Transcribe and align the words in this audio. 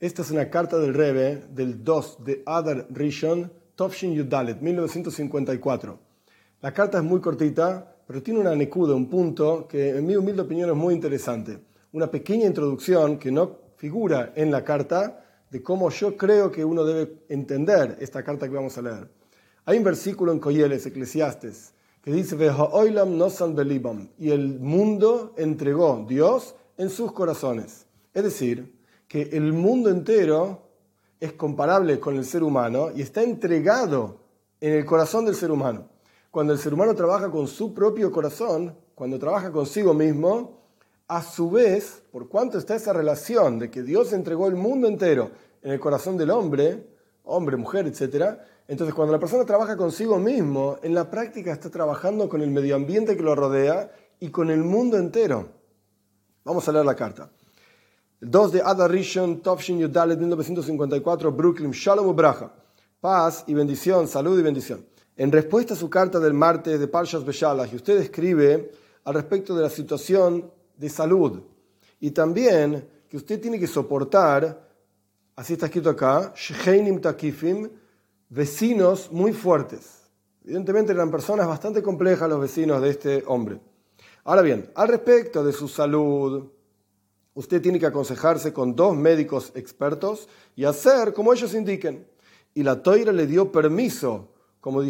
Esta 0.00 0.22
es 0.22 0.30
una 0.30 0.48
carta 0.48 0.78
del 0.78 0.94
Rebe 0.94 1.44
del 1.50 1.84
2 1.84 2.24
de 2.24 2.42
Adar 2.46 2.86
Rishon, 2.88 3.52
Tovshin 3.74 4.14
Yudalet, 4.14 4.58
1954. 4.62 5.98
La 6.62 6.72
carta 6.72 6.96
es 6.96 7.04
muy 7.04 7.20
cortita, 7.20 7.96
pero 8.06 8.22
tiene 8.22 8.40
una 8.40 8.56
nekuda, 8.56 8.94
un 8.94 9.10
punto 9.10 9.68
que 9.68 9.90
en 9.90 10.06
mi 10.06 10.16
humilde 10.16 10.40
opinión 10.40 10.70
es 10.70 10.76
muy 10.76 10.94
interesante. 10.94 11.58
Una 11.92 12.10
pequeña 12.10 12.46
introducción 12.46 13.18
que 13.18 13.30
no 13.30 13.58
figura 13.76 14.32
en 14.36 14.50
la 14.50 14.64
carta 14.64 15.22
de 15.50 15.62
cómo 15.62 15.90
yo 15.90 16.16
creo 16.16 16.50
que 16.50 16.64
uno 16.64 16.82
debe 16.84 17.18
entender 17.28 17.98
esta 18.00 18.22
carta 18.24 18.48
que 18.48 18.54
vamos 18.54 18.78
a 18.78 18.82
leer. 18.82 19.10
Hay 19.66 19.76
un 19.76 19.84
versículo 19.84 20.32
en 20.32 20.38
Coyeles, 20.38 20.86
Eclesiastes, 20.86 21.74
que 22.00 22.10
dice, 22.10 22.38
y 24.18 24.30
el 24.30 24.60
mundo 24.60 25.34
entregó 25.36 26.06
Dios 26.08 26.54
en 26.78 26.88
sus 26.88 27.12
corazones. 27.12 27.84
Es 28.14 28.24
decir, 28.24 28.79
que 29.10 29.22
el 29.32 29.52
mundo 29.52 29.90
entero 29.90 30.68
es 31.18 31.32
comparable 31.32 31.98
con 31.98 32.16
el 32.16 32.24
ser 32.24 32.44
humano 32.44 32.90
y 32.94 33.02
está 33.02 33.24
entregado 33.24 34.20
en 34.60 34.74
el 34.74 34.84
corazón 34.84 35.24
del 35.24 35.34
ser 35.34 35.50
humano. 35.50 35.88
Cuando 36.30 36.52
el 36.52 36.60
ser 36.60 36.72
humano 36.72 36.94
trabaja 36.94 37.28
con 37.28 37.48
su 37.48 37.74
propio 37.74 38.12
corazón, 38.12 38.72
cuando 38.94 39.18
trabaja 39.18 39.50
consigo 39.50 39.94
mismo, 39.94 40.60
a 41.08 41.24
su 41.24 41.50
vez, 41.50 42.04
por 42.12 42.28
cuanto 42.28 42.56
está 42.56 42.76
esa 42.76 42.92
relación 42.92 43.58
de 43.58 43.68
que 43.68 43.82
Dios 43.82 44.12
entregó 44.12 44.46
el 44.46 44.54
mundo 44.54 44.86
entero 44.86 45.32
en 45.60 45.72
el 45.72 45.80
corazón 45.80 46.16
del 46.16 46.30
hombre, 46.30 46.86
hombre, 47.24 47.56
mujer, 47.56 47.88
etc., 47.88 48.38
entonces 48.68 48.94
cuando 48.94 49.12
la 49.12 49.18
persona 49.18 49.44
trabaja 49.44 49.76
consigo 49.76 50.20
mismo, 50.20 50.78
en 50.84 50.94
la 50.94 51.10
práctica 51.10 51.52
está 51.52 51.68
trabajando 51.68 52.28
con 52.28 52.42
el 52.42 52.50
medio 52.52 52.76
ambiente 52.76 53.16
que 53.16 53.24
lo 53.24 53.34
rodea 53.34 53.90
y 54.20 54.30
con 54.30 54.50
el 54.50 54.62
mundo 54.62 54.98
entero. 54.98 55.48
Vamos 56.44 56.68
a 56.68 56.72
leer 56.72 56.86
la 56.86 56.94
carta. 56.94 57.28
2 58.20 58.52
de 58.52 58.60
Adar 58.60 58.90
Rishon, 58.90 59.40
Tovshin 59.40 59.78
Yudalet, 59.78 60.18
1954, 60.18 61.32
Brooklyn, 61.32 61.70
Shalom 61.70 62.06
Ubraja. 62.06 62.52
Paz 63.00 63.44
y 63.46 63.54
bendición, 63.54 64.06
salud 64.06 64.38
y 64.38 64.42
bendición. 64.42 64.84
En 65.16 65.32
respuesta 65.32 65.72
a 65.72 65.76
su 65.76 65.88
carta 65.88 66.20
del 66.20 66.34
martes 66.34 66.78
de 66.78 66.86
Parshas 66.86 67.24
Beshalach, 67.24 67.72
usted 67.72 67.96
escribe 67.96 68.72
al 69.04 69.14
respecto 69.14 69.56
de 69.56 69.62
la 69.62 69.70
situación 69.70 70.50
de 70.76 70.90
salud 70.90 71.40
y 71.98 72.10
también 72.10 72.86
que 73.08 73.16
usted 73.16 73.40
tiene 73.40 73.58
que 73.58 73.66
soportar, 73.66 74.68
así 75.36 75.54
está 75.54 75.66
escrito 75.66 75.88
acá, 75.88 76.34
Shecheinim 76.36 77.00
Takifim, 77.00 77.70
vecinos 78.28 79.10
muy 79.10 79.32
fuertes. 79.32 80.02
Evidentemente 80.44 80.92
eran 80.92 81.10
personas 81.10 81.46
bastante 81.46 81.82
complejas 81.82 82.28
los 82.28 82.40
vecinos 82.40 82.82
de 82.82 82.90
este 82.90 83.24
hombre. 83.26 83.60
Ahora 84.24 84.42
bien, 84.42 84.70
al 84.74 84.88
respecto 84.88 85.42
de 85.42 85.52
su 85.52 85.68
salud, 85.68 86.50
usted 87.40 87.62
tiene 87.62 87.78
que 87.78 87.86
aconsejarse 87.86 88.52
con 88.52 88.76
dos 88.76 88.94
médicos 88.94 89.50
expertos 89.54 90.28
y 90.54 90.64
hacer 90.64 91.14
como 91.14 91.32
ellos 91.32 91.54
indiquen. 91.54 92.06
Y 92.52 92.62
la 92.62 92.82
toira 92.82 93.12
le 93.12 93.26
dio 93.26 93.50
permiso, 93.50 94.28
como, 94.60 94.82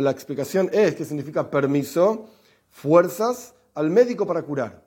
la 0.00 0.10
explicación 0.12 0.70
es, 0.72 0.94
que 0.94 1.04
significa 1.04 1.50
permiso, 1.50 2.26
fuerzas 2.70 3.54
al 3.74 3.90
médico 3.90 4.24
para 4.24 4.42
curar. 4.42 4.86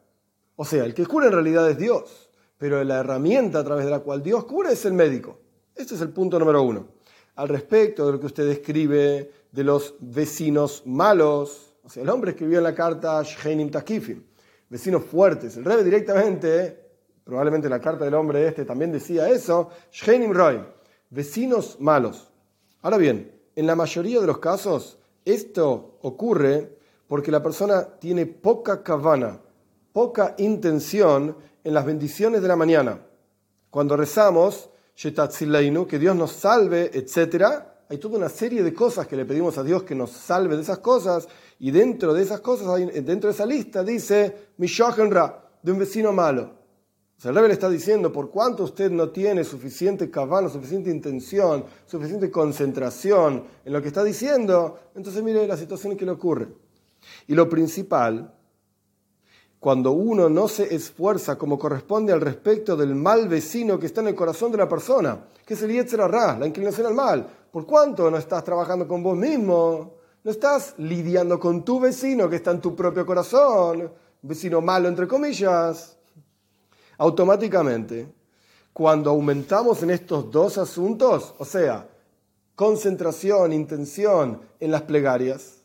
O 0.56 0.64
sea, 0.64 0.86
el 0.86 0.94
que 0.94 1.06
cura 1.06 1.26
en 1.26 1.34
realidad 1.34 1.70
es 1.70 1.78
Dios, 1.78 2.30
pero 2.58 2.82
la 2.86 3.00
herramienta 3.02 3.60
a 3.60 3.64
través 3.66 3.84
de 3.84 3.92
la 3.92 4.00
cual 4.00 4.23
Dios 4.23 4.46
cura 4.46 4.72
es 4.72 4.86
el 4.86 4.94
médico. 4.94 5.38
Este 5.76 5.96
es 5.96 6.02
el 6.02 6.10
punto 6.10 6.40
número 6.40 6.64
uno. 6.64 6.88
Al 7.36 7.50
respecto 7.50 8.06
de 8.06 8.14
lo 8.14 8.20
que 8.22 8.28
usted 8.28 8.48
escribe 8.48 9.32
de 9.52 9.64
los 9.66 9.96
vecinos 10.00 10.84
malos, 10.86 11.76
o 11.84 11.90
sea, 11.90 12.04
el 12.04 12.10
hombre 12.10 12.32
escribió 12.32 12.60
en 12.60 12.64
la 12.64 12.73
carta 12.73 13.22
Sheinim 13.22 13.70
Takifim, 13.70 14.23
vecinos 14.70 15.04
fuertes. 15.04 15.58
El 15.58 15.66
rey 15.66 15.84
directamente, 15.84 16.84
probablemente 17.26 17.68
en 17.68 17.72
la 17.72 17.81
carta 17.81 18.06
del 18.06 18.14
hombre 18.14 18.48
este 18.48 18.64
también 18.64 18.92
decía 18.92 19.28
eso, 19.28 19.72
Sheinim 19.92 20.31
Roy, 20.31 20.64
vecinos 21.10 21.77
malos. 21.82 22.32
Ahora 22.83 22.98
bien, 22.98 23.32
en 23.55 23.67
la 23.67 23.76
mayoría 23.76 24.22
de 24.22 24.27
los 24.27 24.38
casos, 24.38 24.99
esto 25.26 25.98
ocurre 26.04 26.77
porque 27.08 27.32
la 27.32 27.42
persona 27.42 27.83
tiene 27.99 28.27
poca 28.27 28.83
kavana, 28.83 29.42
poca 29.92 30.36
intención 30.38 31.36
en 31.64 31.73
las 31.73 31.86
bendiciones 31.86 32.42
de 32.42 32.48
la 32.48 32.55
mañana. 32.55 32.99
Cuando 33.72 33.98
rezamos, 33.98 34.70
que 34.95 35.99
Dios 35.99 36.16
nos 36.16 36.32
salve, 36.32 36.92
etc., 36.94 37.44
hay 37.88 37.98
toda 37.98 38.17
una 38.17 38.30
serie 38.30 38.64
de 38.64 38.73
cosas 38.73 39.08
que 39.08 39.16
le 39.16 39.26
pedimos 39.26 39.58
a 39.58 39.64
Dios 39.64 39.83
que 39.83 39.94
nos 39.94 40.11
salve 40.11 40.55
de 40.55 40.61
esas 40.61 40.80
cosas, 40.80 41.28
y 41.60 41.72
dentro 41.72 42.14
de 42.14 42.23
esas 42.23 42.39
cosas, 42.39 42.67
dentro 42.78 43.30
de 43.30 43.33
esa 43.33 43.45
lista 43.45 43.83
dice, 43.83 44.49
Mishohenra, 44.58 45.49
de 45.61 45.72
un 45.72 45.80
vecino 45.80 46.11
malo. 46.11 46.64
O 47.17 47.21
sea, 47.21 47.31
el 47.31 47.37
rey 47.37 47.48
le 47.48 47.53
está 47.53 47.70
diciendo, 47.70 48.11
por 48.11 48.30
cuanto 48.30 48.64
usted 48.64 48.92
no 48.92 49.09
tiene 49.09 49.43
suficiente 49.43 50.11
cabana, 50.11 50.49
suficiente 50.49 50.89
intención, 50.89 51.64
suficiente 51.86 52.30
concentración 52.30 53.45
en 53.64 53.73
lo 53.73 53.81
que 53.81 53.87
está 53.87 54.03
diciendo, 54.03 54.80
entonces 54.95 55.23
mire 55.23 55.48
la 55.48 55.55
situación 55.55 55.95
que 55.95 56.05
le 56.05 56.11
ocurre. 56.11 56.49
Y 57.27 57.36
lo 57.36 57.48
principal, 57.48 58.33
cuando 59.59 59.93
uno 59.93 60.30
no 60.30 60.48
se 60.48 60.75
esfuerza 60.75 61.37
como 61.37 61.58
corresponde 61.58 62.11
al 62.11 62.21
respecto 62.21 62.75
del 62.75 62.93
mal 62.95 63.30
vecino 63.30 63.80
que 63.80 63.86
está 63.86 64.02
en 64.02 64.09
el 64.09 64.15
corazón 64.15 64.52
de 64.52 64.58
la 64.58 64.67
persona, 64.67 65.25
que 65.45 65.54
es 65.54 65.61
el 65.64 65.71
Yetzerará, 65.71 66.37
la 66.37 66.48
inclinación 66.48 66.87
al 66.87 66.93
mal, 66.93 67.27
¿por 67.49 67.65
cuánto 67.65 68.11
no 68.11 68.17
estás 68.17 68.43
trabajando 68.43 68.87
con 68.87 69.02
vos 69.02 69.17
mismo? 69.17 69.95
No 70.23 70.31
estás 70.31 70.75
lidiando 70.80 71.39
con 71.39 71.64
tu 71.64 71.80
vecino 71.80 72.30
que 72.30 72.36
está 72.36 72.52
en 72.52 72.59
tu 72.59 72.75
propio 72.75 73.05
corazón, 73.05 73.92
vecino 74.21 74.59
malo 74.59 74.89
entre 74.89 75.08
comillas. 75.08 75.95
Automáticamente, 76.98 78.08
cuando 78.73 79.10
aumentamos 79.10 79.82
en 79.83 79.92
estos 79.92 80.30
dos 80.32 80.58
asuntos, 80.58 81.33
o 81.38 81.45
sea, 81.45 81.88
concentración, 82.56 83.54
intención 83.54 84.42
en 84.60 84.72
las 84.72 84.83
plegarias, 84.83 85.61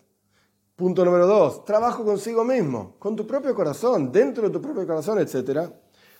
punto 0.77 1.05
número 1.05 1.27
dos, 1.27 1.65
trabajo 1.65 2.05
consigo 2.05 2.45
mismo, 2.45 2.97
con 2.99 3.15
tu 3.17 3.27
propio 3.27 3.55
corazón, 3.55 4.11
dentro 4.11 4.45
de 4.45 4.51
tu 4.51 4.61
propio 4.61 4.87
corazón, 4.87 5.19
etc. 5.19 5.71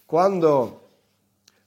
Cuando 0.07 0.89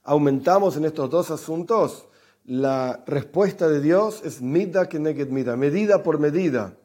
aumentamos 0.04 0.76
en 0.76 0.84
estos 0.84 1.10
dos 1.10 1.30
asuntos, 1.30 2.06
la 2.44 3.02
respuesta 3.06 3.68
de 3.68 3.80
Dios 3.80 4.22
es 4.24 4.42
mida 4.42 4.88
que 4.88 4.98
mida, 4.98 5.56
medida 5.56 6.02
por 6.02 6.18
medida. 6.18 6.76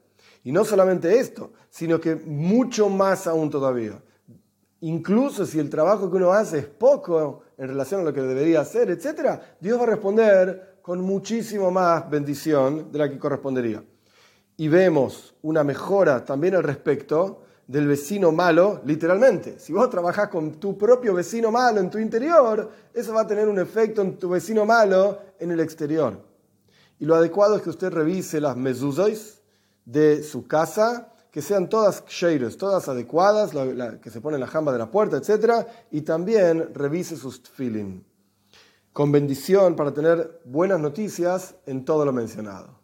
Y 0.44 0.52
no 0.52 0.64
solamente 0.64 1.19
esto, 1.19 1.52
sino 1.69 2.00
que 2.00 2.16
mucho 2.16 2.90
más 2.90 3.28
aún 3.28 3.50
todavía. 3.50 4.02
Incluso 4.81 5.45
si 5.45 5.59
el 5.59 5.69
trabajo 5.69 6.09
que 6.09 6.17
uno 6.17 6.31
hace 6.31 6.59
es 6.59 6.66
poco 6.66 7.41
en 7.57 7.67
relación 7.67 8.01
a 8.01 8.03
lo 8.06 8.13
que 8.13 8.22
debería 8.22 8.62
hacer, 8.62 8.90
etc., 8.90 9.40
Dios 9.59 9.78
va 9.79 9.84
a 9.84 9.88
responder 9.88 10.79
con 10.81 11.01
muchísimo 11.01 11.69
más 11.69 12.09
bendición 12.09 12.91
de 12.91 13.00
la 13.00 13.09
que 13.09 13.19
correspondería. 13.19 13.84
Y 14.56 14.68
vemos 14.68 15.35
una 15.41 15.63
mejora 15.63 16.23
también 16.23 16.56
al 16.56 16.63
respecto 16.63 17.44
del 17.68 17.88
vecino 17.88 18.31
malo, 18.31 18.81
literalmente. 18.85 19.59
Si 19.59 19.72
vos 19.72 19.89
trabajás 19.89 20.29
con 20.29 20.53
tu 20.53 20.78
propio 20.78 21.13
vecino 21.13 21.51
malo 21.51 21.79
en 21.79 21.89
tu 21.89 22.00
interior, 22.00 22.72
eso 22.94 23.13
va 23.13 23.22
a 23.22 23.28
tener 23.28 23.47
un 23.47 23.59
efecto 23.59 24.01
en 24.01 24.18
tu 24.18 24.29
vecino 24.29 24.66
malo 24.66 25.19
en 25.39 25.51
el 25.51 25.59
exterior. 25.59 26.19
Y 26.97 27.06
lo 27.06 27.16
adecuado 27.16 27.57
es 27.57 27.62
que 27.62 27.69
usted 27.69 27.91
revise 27.91 28.41
las 28.41 28.57
mezuzos 28.57 29.41
de 29.85 30.23
su 30.23 30.47
casa, 30.47 31.13
que 31.31 31.41
sean 31.41 31.69
todas 31.69 32.03
sheiros, 32.07 32.57
todas 32.57 32.88
adecuadas, 32.88 33.51
que 34.01 34.09
se 34.09 34.22
pone 34.22 34.35
en 34.35 34.41
la 34.41 34.47
jamba 34.47 34.72
de 34.72 34.79
la 34.79 34.90
puerta, 34.90 35.17
etc. 35.17 35.66
Y 35.91 36.01
también 36.01 36.73
revise 36.73 37.16
sus 37.16 37.41
feeling 37.41 38.01
con 38.94 39.12
bendición 39.12 39.75
para 39.75 39.94
tener 39.94 40.41
buenas 40.45 40.79
noticias 40.79 41.56
en 41.66 41.85
todo 41.85 42.06
lo 42.06 42.12
mencionado. 42.12 42.78